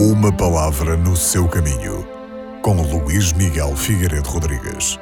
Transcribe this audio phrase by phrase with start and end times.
[0.00, 2.06] Uma palavra no seu caminho,
[2.62, 4.96] com Luís Miguel Figueiredo Rodrigues,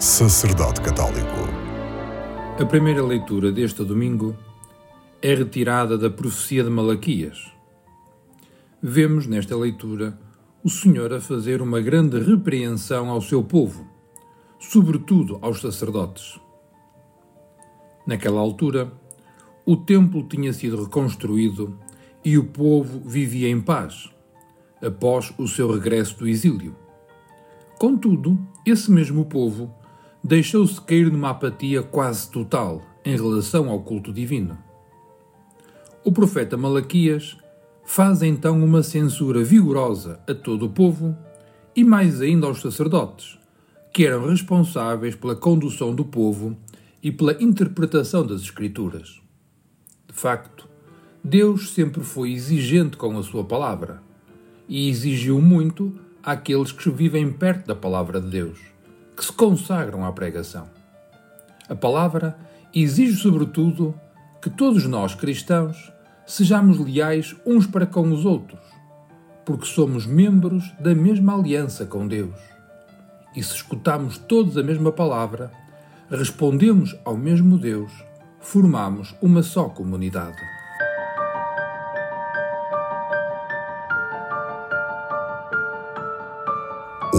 [0.00, 1.46] sacerdote católico.
[2.60, 4.36] A primeira leitura deste domingo
[5.22, 7.52] é retirada da profecia de Malaquias.
[8.82, 10.18] Vemos nesta leitura
[10.64, 13.86] o Senhor a fazer uma grande repreensão ao seu povo,
[14.58, 16.40] sobretudo aos sacerdotes.
[18.04, 18.92] Naquela altura,
[19.64, 21.78] o templo tinha sido reconstruído
[22.24, 24.10] e o povo vivia em paz
[24.82, 26.74] após o seu regresso do exílio.
[27.78, 29.74] Contudo, esse mesmo povo
[30.22, 34.58] deixou-se cair numa apatia quase total em relação ao culto divino.
[36.04, 37.36] O profeta Malaquias
[37.84, 41.16] faz então uma censura vigorosa a todo o povo
[41.74, 43.38] e mais ainda aos sacerdotes,
[43.92, 46.56] que eram responsáveis pela condução do povo
[47.02, 49.20] e pela interpretação das Escrituras.
[50.06, 50.68] De facto,
[51.24, 54.02] Deus sempre foi exigente com a sua palavra
[54.70, 55.92] e exigiu muito
[56.22, 58.58] àqueles que vivem perto da palavra de Deus,
[59.16, 60.68] que se consagram à pregação.
[61.68, 62.38] A palavra
[62.72, 63.92] exige, sobretudo,
[64.40, 65.92] que todos nós cristãos
[66.24, 68.60] sejamos leais uns para com os outros,
[69.44, 72.38] porque somos membros da mesma aliança com Deus.
[73.34, 75.50] E se escutamos todos a mesma palavra,
[76.08, 77.92] respondemos ao mesmo Deus,
[78.38, 80.59] formamos uma só comunidade.